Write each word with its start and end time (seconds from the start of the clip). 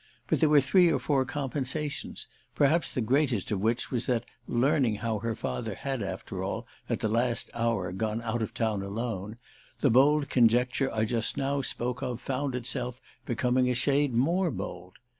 But 0.25 0.39
there 0.39 0.49
were 0.49 0.61
three 0.61 0.91
or 0.91 0.97
four 0.97 1.25
compensations; 1.25 2.25
perhaps 2.55 2.91
the 2.91 3.01
greatest 3.01 3.51
of 3.51 3.59
which 3.59 3.91
was 3.91 4.07
that, 4.07 4.25
learning 4.47 4.95
how 4.95 5.19
her 5.19 5.35
father 5.35 5.75
had 5.75 6.01
after 6.01 6.41
all, 6.43 6.65
at 6.89 7.01
the 7.01 7.07
last 7.07 7.51
hour, 7.53 7.91
gone 7.91 8.19
out 8.23 8.41
of 8.41 8.51
town 8.55 8.81
alone, 8.81 9.37
the 9.81 9.91
bold 9.91 10.27
conjecture 10.27 10.91
I 10.91 11.05
just 11.05 11.37
now 11.37 11.61
spoke 11.61 12.01
of 12.01 12.19
found 12.19 12.55
itself 12.55 12.99
becoming 13.27 13.69
a 13.69 13.75
shade 13.75 14.11
more 14.11 14.49
bold. 14.49 14.97